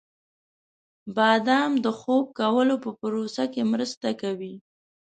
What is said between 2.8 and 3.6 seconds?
په پروسه